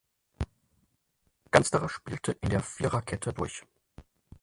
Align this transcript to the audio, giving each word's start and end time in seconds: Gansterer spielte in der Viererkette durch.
Gansterer 1.51 1.87
spielte 1.87 2.31
in 2.31 2.49
der 2.49 2.61
Viererkette 2.63 3.33
durch. 3.33 3.67